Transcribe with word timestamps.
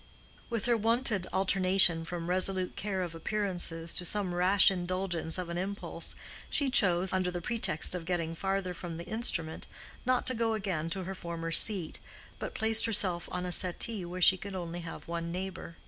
With 0.49 0.65
her 0.65 0.75
wonted 0.75 1.27
alternation 1.31 2.05
from 2.05 2.27
resolute 2.27 2.75
care 2.75 3.03
of 3.03 3.13
appearances 3.13 3.93
to 3.93 4.03
some 4.03 4.33
rash 4.33 4.71
indulgence 4.71 5.37
of 5.37 5.47
an 5.49 5.59
impulse, 5.59 6.15
she 6.49 6.71
chose, 6.71 7.13
under 7.13 7.29
the 7.29 7.39
pretext 7.39 7.93
of 7.93 8.05
getting 8.07 8.33
farther 8.33 8.73
from 8.73 8.97
the 8.97 9.05
instrument, 9.05 9.67
not 10.03 10.25
to 10.25 10.33
go 10.33 10.55
again 10.55 10.89
to 10.89 11.03
her 11.03 11.13
former 11.13 11.51
seat, 11.51 11.99
but 12.39 12.55
placed 12.55 12.85
herself 12.85 13.29
on 13.31 13.45
a 13.45 13.51
settee 13.51 14.03
where 14.03 14.23
she 14.23 14.37
could 14.37 14.55
only 14.55 14.79
have 14.79 15.07
one 15.07 15.31
neighbor. 15.31 15.77